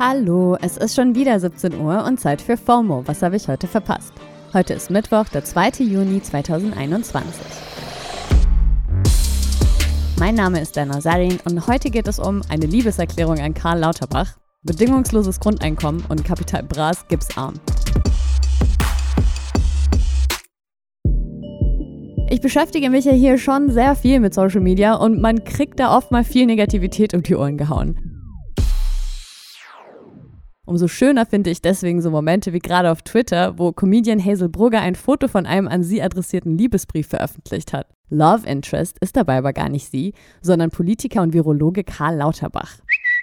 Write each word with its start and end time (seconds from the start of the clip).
Hallo, 0.00 0.56
es 0.62 0.76
ist 0.76 0.94
schon 0.94 1.16
wieder 1.16 1.40
17 1.40 1.80
Uhr 1.80 2.04
und 2.04 2.20
Zeit 2.20 2.40
für 2.40 2.56
FOMO. 2.56 3.02
Was 3.06 3.20
habe 3.20 3.34
ich 3.34 3.48
heute 3.48 3.66
verpasst? 3.66 4.12
Heute 4.54 4.74
ist 4.74 4.90
Mittwoch, 4.90 5.24
der 5.28 5.44
2. 5.44 5.84
Juni 5.84 6.22
2021. 6.22 7.34
Mein 10.20 10.36
Name 10.36 10.60
ist 10.60 10.76
Dana 10.76 11.00
Sarin 11.00 11.38
und 11.44 11.66
heute 11.66 11.90
geht 11.90 12.08
es 12.08 12.18
um 12.18 12.42
eine 12.48 12.66
Liebeserklärung 12.66 13.40
an 13.40 13.54
Karl 13.54 13.80
Lauterbach, 13.80 14.38
bedingungsloses 14.62 15.40
Grundeinkommen 15.40 16.04
und 16.08 16.24
Kapital 16.24 16.62
Bras 16.62 17.06
Gipsarm. 17.08 17.54
Ich 22.30 22.40
beschäftige 22.40 22.88
mich 22.88 23.04
ja 23.04 23.12
hier 23.12 23.36
schon 23.36 23.70
sehr 23.70 23.94
viel 23.94 24.20
mit 24.20 24.32
Social 24.32 24.60
Media 24.60 24.94
und 24.94 25.20
man 25.20 25.44
kriegt 25.44 25.80
da 25.80 25.96
oft 25.96 26.12
mal 26.12 26.24
viel 26.24 26.46
Negativität 26.46 27.14
um 27.14 27.22
die 27.22 27.34
Ohren 27.34 27.58
gehauen. 27.58 28.17
Umso 30.68 30.86
schöner 30.86 31.24
finde 31.24 31.48
ich 31.48 31.62
deswegen 31.62 32.02
so 32.02 32.10
Momente 32.10 32.52
wie 32.52 32.58
gerade 32.58 32.92
auf 32.92 33.00
Twitter, 33.00 33.58
wo 33.58 33.72
Comedian 33.72 34.22
Hazel 34.22 34.50
Brugger 34.50 34.82
ein 34.82 34.96
Foto 34.96 35.26
von 35.26 35.46
einem 35.46 35.66
an 35.66 35.82
sie 35.82 36.02
adressierten 36.02 36.58
Liebesbrief 36.58 37.08
veröffentlicht 37.08 37.72
hat. 37.72 37.86
Love 38.10 38.46
Interest 38.46 38.98
ist 39.00 39.16
dabei 39.16 39.38
aber 39.38 39.54
gar 39.54 39.70
nicht 39.70 39.90
sie, 39.90 40.12
sondern 40.42 40.70
Politiker 40.70 41.22
und 41.22 41.32
Virologe 41.32 41.84
Karl 41.84 42.16
Lauterbach. 42.16 42.80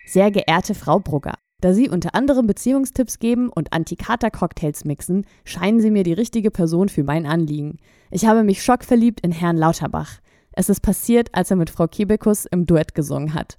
Sehr 0.07 0.31
geehrte 0.31 0.73
Frau 0.73 0.99
Brugger, 0.99 1.35
da 1.61 1.71
Sie 1.71 1.87
unter 1.87 2.15
anderem 2.15 2.47
Beziehungstipps 2.47 3.19
geben 3.19 3.49
und 3.49 3.73
Antikater-Cocktails 3.73 4.83
mixen, 4.83 5.27
scheinen 5.43 5.81
Sie 5.81 5.91
mir 5.91 6.03
die 6.03 6.13
richtige 6.13 6.49
Person 6.49 6.89
für 6.89 7.03
mein 7.03 7.27
Anliegen. 7.27 7.77
Ich 8.09 8.25
habe 8.25 8.43
mich 8.43 8.63
schockverliebt 8.63 9.21
in 9.21 9.31
Herrn 9.31 9.57
Lauterbach. 9.57 10.13
Es 10.53 10.69
ist 10.69 10.81
passiert, 10.81 11.29
als 11.33 11.51
er 11.51 11.57
mit 11.57 11.69
Frau 11.69 11.85
Kebekus 11.87 12.47
im 12.47 12.65
Duett 12.65 12.95
gesungen 12.95 13.35
hat. 13.35 13.57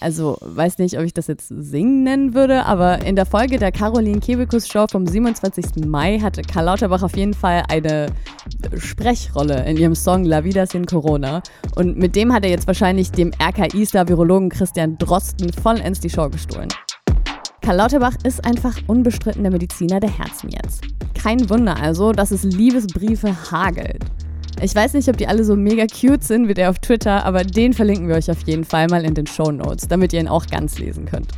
Also, 0.00 0.38
weiß 0.40 0.78
nicht, 0.78 0.96
ob 0.96 1.04
ich 1.04 1.12
das 1.12 1.26
jetzt 1.26 1.48
singen 1.48 2.04
nennen 2.04 2.34
würde, 2.34 2.64
aber 2.66 3.04
in 3.04 3.16
der 3.16 3.26
Folge 3.26 3.58
der 3.58 3.72
Caroline 3.72 4.20
Kebekus 4.20 4.68
Show 4.68 4.86
vom 4.90 5.06
27. 5.06 5.84
Mai 5.86 6.20
hatte 6.20 6.42
Karl 6.42 6.66
Lauterbach 6.66 7.02
auf 7.02 7.16
jeden 7.16 7.34
Fall 7.34 7.64
eine 7.68 8.06
Sprechrolle 8.76 9.64
in 9.66 9.76
ihrem 9.76 9.96
Song 9.96 10.24
La 10.24 10.44
Vida 10.44 10.66
sin 10.66 10.86
Corona. 10.86 11.42
Und 11.74 11.96
mit 11.96 12.14
dem 12.14 12.32
hat 12.32 12.44
er 12.44 12.50
jetzt 12.50 12.68
wahrscheinlich 12.68 13.10
dem 13.10 13.32
RKI-Star-Virologen 13.42 14.50
Christian 14.50 14.96
Drosten 14.98 15.52
vollends 15.52 15.98
die 15.98 16.10
Show 16.10 16.28
gestohlen. 16.28 16.68
Karl 17.60 17.76
Lauterbach 17.76 18.14
ist 18.22 18.44
einfach 18.46 18.76
unbestrittener 18.86 19.50
Mediziner 19.50 19.98
der 19.98 20.16
Herzen 20.16 20.50
jetzt. 20.50 20.84
Kein 21.20 21.50
Wunder 21.50 21.76
also, 21.76 22.12
dass 22.12 22.30
es 22.30 22.44
Liebesbriefe 22.44 23.34
hagelt. 23.50 24.04
Ich 24.60 24.74
weiß 24.74 24.94
nicht, 24.94 25.08
ob 25.08 25.16
die 25.16 25.28
alle 25.28 25.44
so 25.44 25.54
mega 25.54 25.86
cute 25.86 26.24
sind 26.24 26.48
wie 26.48 26.54
der 26.54 26.70
auf 26.70 26.80
Twitter, 26.80 27.24
aber 27.24 27.44
den 27.44 27.72
verlinken 27.72 28.08
wir 28.08 28.16
euch 28.16 28.28
auf 28.28 28.42
jeden 28.42 28.64
Fall 28.64 28.88
mal 28.88 29.04
in 29.04 29.14
den 29.14 29.26
Show 29.26 29.52
Notes, 29.52 29.86
damit 29.86 30.12
ihr 30.12 30.18
ihn 30.18 30.26
auch 30.26 30.46
ganz 30.46 30.80
lesen 30.80 31.04
könnt. 31.04 31.28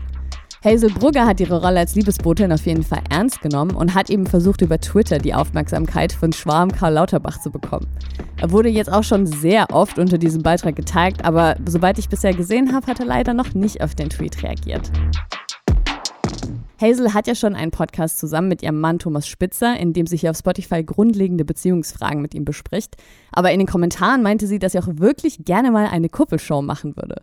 Hazel 0.65 0.91
Brugger 0.91 1.27
hat 1.27 1.41
ihre 1.41 1.61
Rolle 1.61 1.81
als 1.81 1.95
Liebesbotin 1.95 2.53
auf 2.53 2.65
jeden 2.65 2.83
Fall 2.83 3.03
ernst 3.11 3.43
genommen 3.43 3.75
und 3.75 3.95
hat 3.95 4.09
eben 4.09 4.27
versucht, 4.27 4.63
über 4.63 4.79
Twitter 4.79 5.19
die 5.19 5.35
Aufmerksamkeit 5.35 6.13
von 6.13 6.33
Schwarm 6.33 6.73
Karl 6.73 6.95
Lauterbach 6.95 7.41
zu 7.41 7.51
bekommen. 7.51 7.87
Er 8.41 8.51
wurde 8.51 8.71
jetzt 8.71 8.91
auch 8.91 9.05
schon 9.05 9.27
sehr 9.27 9.67
oft 9.71 9.99
unter 9.99 10.17
diesem 10.17 10.43
Beitrag 10.43 10.77
getaggt, 10.77 11.25
aber 11.25 11.57
soweit 11.67 11.99
ich 11.99 12.09
bisher 12.09 12.33
gesehen 12.33 12.75
habe, 12.75 12.87
hat 12.87 13.01
er 13.01 13.07
leider 13.07 13.35
noch 13.35 13.53
nicht 13.53 13.83
auf 13.83 13.95
den 13.95 14.09
Tweet 14.09 14.43
reagiert. 14.43 14.91
Hazel 16.81 17.13
hat 17.13 17.27
ja 17.27 17.35
schon 17.35 17.55
einen 17.55 17.73
Podcast 17.73 18.19
zusammen 18.19 18.49
mit 18.49 18.63
ihrem 18.63 18.81
Mann 18.81 18.99
Thomas 18.99 19.29
Spitzer, 19.29 19.79
in 19.79 19.93
dem 19.93 20.07
sie 20.07 20.17
hier 20.17 20.31
auf 20.31 20.39
Spotify 20.39 20.83
grundlegende 20.83 21.45
Beziehungsfragen 21.45 22.23
mit 22.23 22.35
ihm 22.35 22.47
bespricht. 22.47 22.97
Aber 23.33 23.53
in 23.53 23.59
den 23.59 23.69
Kommentaren 23.69 24.23
meinte 24.23 24.47
sie, 24.47 24.59
dass 24.59 24.73
sie 24.73 24.79
auch 24.79 24.89
wirklich 24.89 25.45
gerne 25.45 25.71
mal 25.71 25.89
eine 25.89 26.09
Kuppelshow 26.09 26.63
machen 26.63 26.97
würde. 26.97 27.21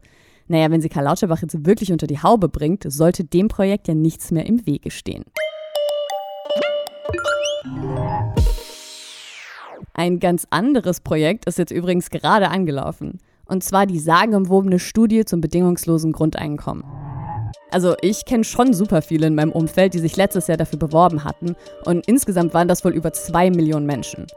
Naja, 0.47 0.69
wenn 0.69 0.81
sie 0.81 0.89
Karl 0.89 1.05
Lauterbach 1.05 1.41
jetzt 1.41 1.65
wirklich 1.65 1.91
unter 1.91 2.05
die 2.05 2.21
Haube 2.21 2.49
bringt, 2.49 2.85
sollte 2.87 3.23
dem 3.23 3.47
Projekt 3.47 3.87
ja 3.87 3.95
nichts 3.95 4.29
mehr 4.29 4.45
im 4.45 4.65
Wege 4.67 4.91
stehen. 4.91 5.25
Ein 9.93 10.19
ganz 10.19 10.45
anderes 10.51 11.01
Projekt 11.01 11.45
ist 11.45 11.57
jetzt 11.57 11.71
übrigens 11.71 12.11
gerade 12.11 12.49
angelaufen. 12.49 13.17
Und 13.45 13.63
zwar 13.63 13.87
die 13.87 13.99
sagenumwobene 13.99 14.77
Studie 14.77 15.25
zum 15.25 15.41
bedingungslosen 15.41 16.11
Grundeinkommen. 16.11 16.83
Also 17.71 17.95
ich 18.01 18.25
kenne 18.25 18.43
schon 18.43 18.73
super 18.73 19.01
viele 19.01 19.27
in 19.27 19.35
meinem 19.35 19.51
Umfeld, 19.51 19.93
die 19.93 19.99
sich 19.99 20.15
letztes 20.15 20.47
Jahr 20.47 20.57
dafür 20.57 20.79
beworben 20.79 21.23
hatten. 21.23 21.55
Und 21.85 22.07
insgesamt 22.07 22.53
waren 22.53 22.67
das 22.67 22.85
wohl 22.85 22.93
über 22.93 23.11
zwei 23.13 23.49
Millionen 23.49 23.85
Menschen. 23.85 24.27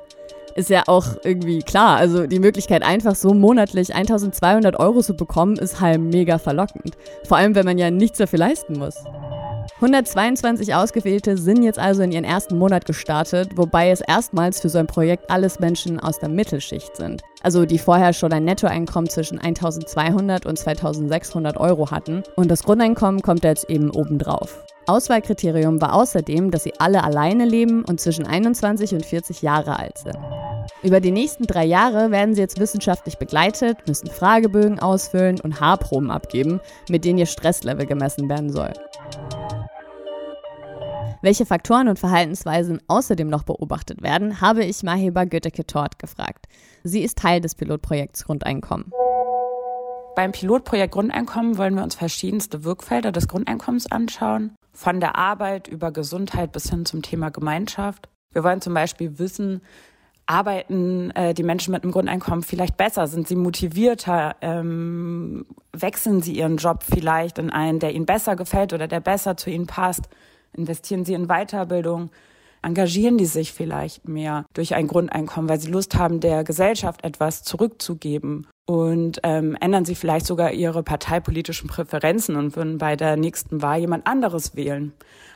Ist 0.57 0.69
ja 0.69 0.83
auch 0.87 1.07
irgendwie 1.23 1.61
klar, 1.61 1.97
also 1.97 2.27
die 2.27 2.41
Möglichkeit 2.41 2.83
einfach 2.83 3.15
so 3.15 3.33
monatlich 3.35 3.95
1200 3.95 4.79
Euro 4.81 5.01
zu 5.01 5.15
bekommen, 5.15 5.57
ist 5.57 5.81
halt 5.81 6.01
mega 6.01 6.39
verlockend. 6.39 6.97
Vor 7.25 7.37
allem, 7.37 7.55
wenn 7.55 7.65
man 7.65 7.79
ja 7.79 7.91
nichts 7.91 8.19
dafür 8.19 8.41
leisten 8.41 8.79
muss. 8.79 8.97
122 9.77 10.75
Ausgewählte 10.75 11.39
sind 11.39 11.63
jetzt 11.63 11.79
also 11.79 12.03
in 12.03 12.13
ihren 12.13 12.25
ersten 12.25 12.59
Monat 12.59 12.85
gestartet, 12.85 13.51
wobei 13.57 13.91
es 13.91 14.01
erstmals 14.01 14.61
für 14.61 14.69
so 14.69 14.79
ein 14.79 14.87
Projekt 14.87 15.31
alles 15.31 15.59
Menschen 15.59 15.99
aus 15.99 16.19
der 16.19 16.29
Mittelschicht 16.29 16.97
sind. 16.97 17.23
Also 17.43 17.65
die 17.65 17.79
vorher 17.79 18.13
schon 18.13 18.33
ein 18.33 18.45
Nettoeinkommen 18.45 19.09
zwischen 19.09 19.39
1200 19.39 20.45
und 20.45 20.59
2600 20.59 21.57
Euro 21.57 21.91
hatten. 21.91 22.23
Und 22.37 22.51
das 22.51 22.63
Grundeinkommen 22.63 23.23
kommt 23.23 23.45
jetzt 23.45 23.71
eben 23.71 23.91
obendrauf. 23.91 24.63
Auswahlkriterium 24.87 25.81
war 25.81 25.95
außerdem, 25.95 26.51
dass 26.51 26.65
sie 26.65 26.75
alle 26.79 27.05
alleine 27.05 27.45
leben 27.45 27.85
und 27.85 28.01
zwischen 28.01 28.27
21 28.27 28.95
und 28.95 29.07
40 29.07 29.41
Jahre 29.41 29.79
alt 29.79 29.99
sind. 29.99 30.19
Über 30.83 31.01
die 31.01 31.11
nächsten 31.11 31.45
drei 31.45 31.65
Jahre 31.65 32.11
werden 32.11 32.35
sie 32.35 32.41
jetzt 32.41 32.59
wissenschaftlich 32.59 33.19
begleitet, 33.19 33.79
müssen 33.87 34.09
Fragebögen 34.09 34.79
ausfüllen 34.79 35.39
und 35.41 35.61
Haarproben 35.61 36.11
abgeben, 36.11 36.61
mit 36.89 37.05
denen 37.05 37.19
ihr 37.19 37.27
Stresslevel 37.27 37.87
gemessen 37.87 38.29
werden 38.29 38.51
soll. 38.51 38.73
Welche 41.23 41.45
Faktoren 41.45 41.89
und 41.89 41.99
Verhaltensweisen 41.99 42.81
außerdem 42.89 43.29
noch 43.29 43.43
beobachtet 43.43 44.01
werden, 44.01 44.41
habe 44.41 44.65
ich 44.65 44.83
Maheba 44.83 45.25
Götteke-Tort 45.25 45.99
gefragt. 45.99 46.47
Sie 46.83 47.03
ist 47.03 47.19
Teil 47.19 47.43
des 47.43 47.55
Pilotprojekts 47.55 48.25
Grundeinkommen. 48.25 48.91
Beim 50.17 50.33
Pilotprojekt 50.33 50.95
Grundeinkommen 50.95 51.59
wollen 51.59 51.75
wir 51.75 51.83
uns 51.83 51.95
verschiedenste 51.95 52.65
Wirkfelder 52.65 53.13
des 53.13 53.29
Grundeinkommens 53.29 53.93
anschauen, 53.93 54.55
von 54.73 54.99
der 54.99 55.17
Arbeit 55.17 55.69
über 55.69 55.93
Gesundheit 55.93 56.53
bis 56.53 56.71
hin 56.71 56.87
zum 56.87 57.03
Thema 57.03 57.31
Gemeinschaft. 57.31 58.09
Wir 58.33 58.43
wollen 58.43 58.63
zum 58.63 58.73
Beispiel 58.73 59.19
wissen, 59.19 59.61
arbeiten 60.25 61.11
äh, 61.11 61.35
die 61.35 61.43
Menschen 61.43 61.73
mit 61.73 61.83
einem 61.83 61.93
Grundeinkommen 61.93 62.43
vielleicht 62.43 62.79
besser? 62.79 63.07
Sind 63.07 63.29
sie 63.29 63.37
motivierter? 63.37 64.37
Ähm, 64.41 65.45
wechseln 65.73 66.23
sie 66.23 66.33
ihren 66.33 66.57
Job 66.57 66.83
vielleicht 66.83 67.39
in 67.39 67.51
einen, 67.51 67.79
der 67.79 67.95
ihnen 67.95 68.07
besser 68.07 68.37
gefällt 68.37 68.73
oder 68.73 68.89
der 68.89 69.01
besser 69.01 69.37
zu 69.37 69.51
ihnen 69.51 69.67
passt? 69.67 70.09
Investieren 70.57 71.05
sie 71.05 71.15
in 71.15 71.29
Weiterbildung? 71.29 72.11
Engagieren 72.63 73.17
die 73.17 73.27
sich 73.27 73.53
vielleicht 73.53 74.07
mehr 74.07 74.45
durch 74.53 74.75
ein 74.75 74.87
Grundeinkommen, 74.87 75.49
weil 75.49 75.61
sie 75.61 75.71
Lust 75.71 75.97
haben, 75.97 76.21
der 76.21 76.45
Gesellschaft 76.45 77.05
etwas 77.05 77.43
zurückzugeben? 77.43 78.47
Und 78.67 79.21
ähm, 79.25 79.57
ändern 79.61 79.85
sie 79.85 79.95
vielleicht 79.95 80.27
sogar 80.27 80.53
ihre 80.53 80.83
parteipolitischen 80.83 81.69
Präferenzen 81.69 82.37
und 82.37 82.55
würden 82.55 82.79
bei 82.79 82.97
der 82.97 83.17
nächsten 83.17 83.63
Wahl 83.63 83.81
jemand 83.81 84.07
anderes 84.07 84.55
wählen? 84.55 84.93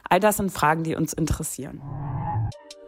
All 0.08 0.20
das 0.20 0.36
sind 0.36 0.52
Fragen, 0.52 0.84
die 0.84 0.94
uns 0.94 1.12
interessieren. 1.12 1.80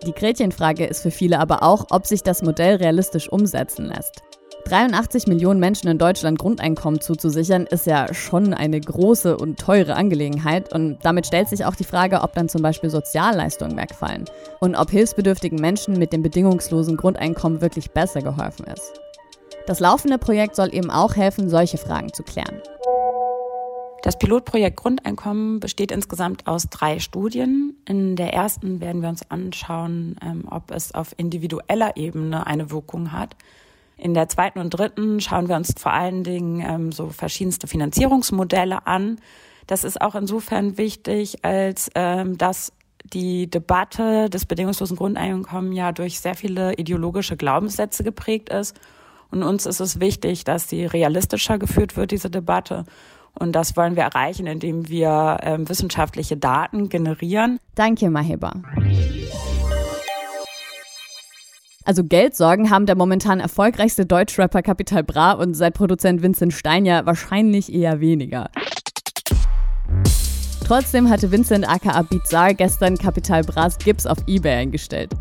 Die 0.07 0.13
Gretchenfrage 0.13 0.85
ist 0.85 1.03
für 1.03 1.11
viele 1.11 1.41
aber 1.41 1.63
auch, 1.63 1.87
ob 1.91 2.07
sich 2.07 2.23
das 2.23 2.43
Modell 2.43 2.77
realistisch 2.77 3.29
umsetzen 3.29 3.87
lässt. 3.87 4.23
83 4.67 5.29
Millionen 5.29 5.61
Menschen 5.61 5.89
in 5.89 5.97
Deutschland 5.97 6.41
Grundeinkommen 6.41 7.01
zuzusichern, 7.01 7.67
ist 7.67 7.87
ja 7.87 8.13
schon 8.13 8.53
eine 8.53 8.81
große 8.81 9.37
und 9.37 9.61
teure 9.61 9.95
Angelegenheit. 9.95 10.73
Und 10.73 10.99
damit 11.05 11.27
stellt 11.27 11.49
sich 11.49 11.65
auch 11.65 11.77
die 11.77 11.85
Frage, 11.85 12.23
ob 12.23 12.35
dann 12.35 12.49
zum 12.49 12.63
Beispiel 12.63 12.91
Sozialleistungen 12.91 13.77
wegfallen 13.77 14.25
und 14.59 14.75
ob 14.75 14.91
hilfsbedürftigen 14.91 15.61
Menschen 15.61 15.99
mit 15.99 16.13
dem 16.13 16.23
bedingungslosen 16.23 16.97
Grundeinkommen 16.97 17.61
wirklich 17.61 17.93
besser 17.93 18.23
geholfen 18.23 18.67
ist. 18.67 19.01
Das 19.69 19.79
laufende 19.79 20.19
Projekt 20.19 20.57
soll 20.57 20.75
eben 20.75 20.91
auch 20.91 21.15
helfen, 21.15 21.49
solche 21.49 21.79
Fragen 21.79 22.13
zu 22.13 22.25
klären. 22.25 22.61
Das 24.03 24.19
Pilotprojekt 24.19 24.77
Grundeinkommen 24.77 25.61
besteht 25.61 25.93
insgesamt 25.93 26.47
aus 26.49 26.69
drei 26.71 26.99
Studien. 26.99 27.77
In 27.87 28.17
der 28.17 28.35
ersten 28.35 28.81
werden 28.81 29.03
wir 29.03 29.09
uns 29.09 29.29
anschauen, 29.31 30.17
ähm, 30.25 30.45
ob 30.51 30.73
es 30.73 30.93
auf 30.93 31.15
individueller 31.17 31.97
Ebene 31.97 32.47
eine 32.47 32.71
Wirkung 32.73 33.13
hat. 33.13 33.37
In 33.97 34.15
der 34.15 34.29
zweiten 34.29 34.59
und 34.59 34.71
dritten 34.71 35.21
schauen 35.21 35.49
wir 35.49 35.57
uns 35.57 35.75
vor 35.79 35.93
allen 35.93 36.23
Dingen 36.23 36.61
ähm, 36.61 36.93
so 36.93 37.09
verschiedenste 37.09 37.67
Finanzierungsmodelle 37.67 38.87
an. 38.87 39.19
Das 39.67 39.85
ist 39.85 40.01
auch 40.01 40.15
insofern 40.15 40.79
wichtig, 40.79 41.45
als 41.45 41.91
ähm, 41.95 42.37
dass 42.37 42.73
die 43.13 43.49
Debatte 43.49 44.29
des 44.29 44.47
bedingungslosen 44.47 44.97
Grundeinkommens 44.97 45.77
ja 45.77 45.93
durch 45.93 46.21
sehr 46.21 46.35
viele 46.35 46.75
ideologische 46.75 47.37
Glaubenssätze 47.37 48.05
geprägt 48.05 48.49
ist. 48.49 48.79
Und 49.31 49.43
uns 49.43 49.67
ist 49.67 49.81
es 49.81 50.01
wichtig, 50.01 50.45
dass 50.45 50.69
sie 50.69 50.87
realistischer 50.87 51.59
geführt 51.59 51.97
wird, 51.97 52.11
diese 52.11 52.31
Debatte. 52.31 52.85
Und 53.39 53.53
das 53.53 53.77
wollen 53.77 53.97
wir 53.97 54.05
erreichen, 54.05 54.47
indem 54.47 54.89
wir 54.89 55.39
ähm, 55.43 55.69
wissenschaftliche 55.69 56.37
Daten 56.37 56.89
generieren. 56.89 57.59
Danke, 57.75 58.09
Maheba. 58.09 58.55
Also 61.87 62.03
Geldsorgen 62.03 62.71
haben 62.71 62.85
der 62.87 62.97
momentan 62.97 63.39
erfolgreichste 63.39 64.07
Deutschrapper 64.07 64.61
Capital 64.61 65.05
Bra 65.05 65.33
und 65.33 65.55
seit 65.55 65.75
Produzent 65.75 66.21
Vincent 66.21 66.53
Stein 66.53 66.85
ja 66.85 67.07
wahrscheinlich 67.07 67.73
eher 67.73 68.01
weniger. 68.01 68.51
Trotzdem 70.65 71.09
hatte 71.09 71.31
Vincent 71.31 71.69
aka 71.69 72.03
Bizarre 72.03 72.57
gestern 72.57 72.99
Capital 72.99 73.45
Bras 73.45 73.79
Gips 73.79 74.05
auf 74.05 74.19
Ebay 74.27 74.55
eingestellt. 74.55 75.13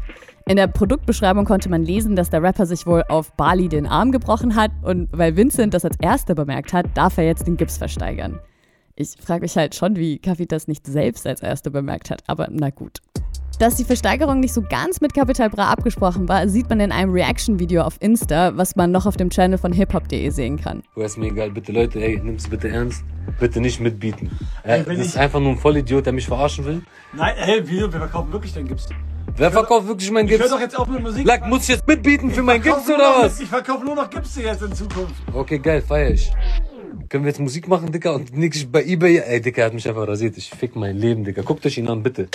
In 0.48 0.56
der 0.56 0.66
Produktbeschreibung 0.66 1.46
konnte 1.46 1.70
man 1.70 1.84
lesen, 1.84 2.16
dass 2.16 2.32
der 2.32 2.42
Rapper 2.42 2.66
sich 2.66 2.88
wohl 2.88 3.04
auf 3.10 3.32
Bali 3.34 3.70
den 3.70 3.86
Arm 3.86 4.12
gebrochen 4.12 4.56
hat 4.56 4.72
und 4.82 5.08
weil 5.12 5.38
Vincent 5.38 5.76
das 5.76 5.86
als 5.86 5.98
erster 6.02 6.34
bemerkt 6.34 6.74
hat, 6.74 6.88
darf 6.96 7.20
er 7.20 7.26
jetzt 7.26 7.46
den 7.46 7.58
Gips 7.58 7.78
versteigern. 7.78 8.40
Ich 8.96 9.10
frage 9.24 9.42
mich 9.42 9.56
halt 9.56 9.76
schon, 9.76 9.98
wie 9.98 10.18
Kaffee 10.18 10.48
das 10.48 10.68
nicht 10.68 10.88
selbst 10.88 11.28
als 11.28 11.44
erster 11.44 11.70
bemerkt 11.70 12.10
hat, 12.10 12.24
aber 12.26 12.48
na 12.50 12.72
gut. 12.72 13.02
Dass 13.60 13.76
die 13.76 13.86
Versteigerung 13.86 14.42
nicht 14.42 14.54
so 14.54 14.62
ganz 14.62 15.00
mit 15.00 15.14
Capital 15.14 15.50
Bra 15.50 15.70
abgesprochen 15.70 16.28
war, 16.28 16.50
sieht 16.50 16.70
man 16.70 16.82
in 16.82 16.92
einem 16.92 17.14
Reaction-Video 17.14 17.84
auf 17.84 17.96
Insta, 18.02 18.58
was 18.58 18.76
man 18.76 18.92
noch 18.92 19.06
auf 19.06 19.16
dem 19.16 19.30
Channel 19.30 19.58
von 19.58 19.72
hiphop.de 19.72 20.30
sehen 20.30 20.60
kann. 20.60 20.84
Du 20.94 21.02
ist 21.02 21.18
mir 21.18 21.28
egal, 21.28 21.52
bitte 21.52 21.72
Leute, 21.72 22.04
ey, 22.04 22.20
nimm's 22.22 22.50
bitte 22.50 22.68
ernst. 22.68 23.06
Bitte 23.40 23.62
nicht 23.62 23.80
mitbieten. 23.80 24.30
Äh, 24.64 24.84
das 24.84 24.98
ist 24.98 25.18
einfach 25.18 25.40
nur 25.40 25.52
ein 25.52 25.58
Vollidiot, 25.58 26.06
der 26.06 26.12
mich 26.12 26.28
verarschen 26.28 26.66
will. 26.66 26.82
Nein, 27.14 27.34
ey, 27.38 27.68
wir, 27.68 27.92
wir 27.92 28.00
verkaufen 28.00 28.32
wirklich 28.34 28.54
deinen 28.54 28.68
Gips. 28.68 28.90
Wer 29.38 29.52
verkauft 29.52 29.88
wirklich 29.88 30.12
meinen 30.12 30.28
Gips? 30.28 30.44
Ich 30.44 30.52
höre 30.52 30.58
doch 30.58 30.62
jetzt 30.62 30.78
auf 30.78 30.88
mit 30.88 31.02
Musik. 31.02 31.26
Lack, 31.26 31.48
muss 31.48 31.64
ich 31.64 31.70
jetzt 31.70 31.88
mitbieten 31.88 32.32
für 32.32 32.44
meinen 32.44 32.62
Gips 32.62 32.90
oder 32.90 33.24
was? 33.24 33.40
Ich 33.40 33.48
verkaufe 33.48 33.86
nur 33.86 33.96
noch 33.96 34.10
Gipse 34.10 34.44
jetzt 34.44 34.64
in 34.64 34.74
Zukunft. 34.74 35.16
Okay, 35.34 35.60
geil, 35.60 35.82
feier 35.82 36.12
ich. 36.12 36.32
Können 37.10 37.24
wir 37.24 37.30
jetzt 37.30 37.40
Musik 37.40 37.68
machen, 37.68 37.92
Dicker? 37.92 38.16
Und 38.16 38.36
nicht 38.36 38.72
bei 38.72 38.84
Ebay. 38.84 39.18
Ey, 39.20 39.40
Dicker, 39.40 39.62
er 39.62 39.66
hat 39.68 39.74
mich 39.74 39.88
einfach 39.88 40.08
rasiert. 40.08 40.38
Ich 40.38 40.50
fick 40.50 40.76
mein 40.76 40.98
Leben, 40.98 41.24
Dicker. 41.24 41.44
Guckt 41.44 41.66
euch 41.66 41.78
ihn 41.78 41.88
an, 41.88 42.04
bitte. 42.04 42.28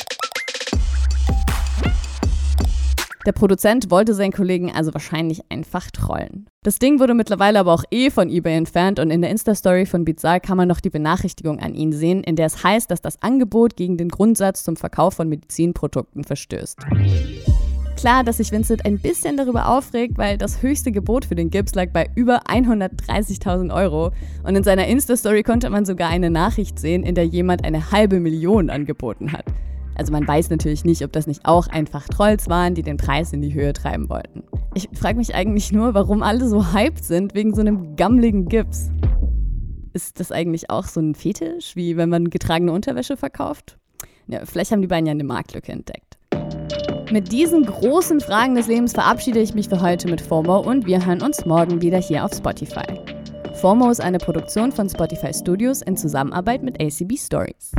Der 3.26 3.32
Produzent 3.32 3.90
wollte 3.90 4.14
seinen 4.14 4.32
Kollegen 4.32 4.72
also 4.72 4.94
wahrscheinlich 4.94 5.42
einfach 5.50 5.90
trollen. 5.90 6.46
Das 6.62 6.78
Ding 6.78 7.00
wurde 7.00 7.12
mittlerweile 7.12 7.58
aber 7.58 7.74
auch 7.74 7.84
eh 7.90 8.08
von 8.08 8.30
eBay 8.30 8.56
entfernt 8.56 8.98
und 8.98 9.10
in 9.10 9.20
der 9.20 9.30
Insta-Story 9.30 9.84
von 9.84 10.06
Bizarre 10.06 10.40
kann 10.40 10.56
man 10.56 10.68
noch 10.68 10.80
die 10.80 10.88
Benachrichtigung 10.88 11.58
an 11.60 11.74
ihn 11.74 11.92
sehen, 11.92 12.24
in 12.24 12.36
der 12.36 12.46
es 12.46 12.64
heißt, 12.64 12.90
dass 12.90 13.02
das 13.02 13.20
Angebot 13.20 13.76
gegen 13.76 13.98
den 13.98 14.08
Grundsatz 14.08 14.64
zum 14.64 14.76
Verkauf 14.76 15.14
von 15.14 15.28
Medizinprodukten 15.28 16.24
verstößt. 16.24 16.78
Klar, 17.96 18.24
dass 18.24 18.38
sich 18.38 18.50
Vincent 18.52 18.86
ein 18.86 18.98
bisschen 18.98 19.36
darüber 19.36 19.68
aufregt, 19.68 20.16
weil 20.16 20.38
das 20.38 20.62
höchste 20.62 20.90
Gebot 20.90 21.26
für 21.26 21.34
den 21.34 21.50
Gips 21.50 21.74
lag 21.74 21.90
bei 21.90 22.08
über 22.14 22.44
130.000 22.46 23.74
Euro. 23.74 24.12
Und 24.42 24.56
in 24.56 24.64
seiner 24.64 24.86
Insta-Story 24.86 25.42
konnte 25.42 25.68
man 25.68 25.84
sogar 25.84 26.08
eine 26.08 26.30
Nachricht 26.30 26.78
sehen, 26.78 27.02
in 27.02 27.14
der 27.14 27.26
jemand 27.26 27.64
eine 27.64 27.90
halbe 27.90 28.18
Million 28.18 28.70
angeboten 28.70 29.32
hat. 29.32 29.44
Also 29.94 30.12
man 30.12 30.26
weiß 30.26 30.50
natürlich 30.50 30.84
nicht, 30.84 31.04
ob 31.04 31.12
das 31.12 31.26
nicht 31.26 31.44
auch 31.44 31.66
einfach 31.66 32.08
Trolls 32.08 32.48
waren, 32.48 32.74
die 32.74 32.82
den 32.82 32.96
Preis 32.96 33.32
in 33.32 33.42
die 33.42 33.54
Höhe 33.54 33.72
treiben 33.72 34.08
wollten. 34.08 34.44
Ich 34.74 34.88
frage 34.94 35.18
mich 35.18 35.34
eigentlich 35.34 35.72
nur, 35.72 35.94
warum 35.94 36.22
alle 36.22 36.48
so 36.48 36.72
hyped 36.72 37.04
sind 37.04 37.34
wegen 37.34 37.54
so 37.54 37.60
einem 37.60 37.96
gammligen 37.96 38.48
Gips. 38.48 38.90
Ist 39.92 40.20
das 40.20 40.30
eigentlich 40.32 40.70
auch 40.70 40.86
so 40.86 41.00
ein 41.00 41.14
Fetisch, 41.14 41.74
wie 41.74 41.96
wenn 41.96 42.08
man 42.08 42.30
getragene 42.30 42.72
Unterwäsche 42.72 43.16
verkauft? 43.16 43.76
Ja, 44.28 44.44
vielleicht 44.44 44.70
haben 44.70 44.82
die 44.82 44.86
beiden 44.86 45.06
ja 45.06 45.10
eine 45.10 45.24
Marktlücke 45.24 45.72
entdeckt. 45.72 46.18
Mit 47.10 47.32
diesen 47.32 47.66
großen 47.66 48.20
Fragen 48.20 48.54
des 48.54 48.68
Lebens 48.68 48.92
verabschiede 48.92 49.40
ich 49.40 49.52
mich 49.54 49.68
für 49.68 49.80
heute 49.80 50.08
mit 50.08 50.20
FOMO 50.20 50.60
und 50.60 50.86
wir 50.86 51.04
hören 51.04 51.22
uns 51.22 51.44
morgen 51.44 51.82
wieder 51.82 51.98
hier 51.98 52.24
auf 52.24 52.32
Spotify. 52.32 52.86
FOMO 53.54 53.90
ist 53.90 54.00
eine 54.00 54.18
Produktion 54.18 54.70
von 54.70 54.88
Spotify 54.88 55.34
Studios 55.34 55.82
in 55.82 55.96
Zusammenarbeit 55.96 56.62
mit 56.62 56.80
ACB 56.80 57.18
Stories. 57.18 57.72